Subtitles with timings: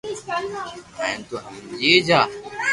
[0.97, 2.21] ھين تو ھمجي جا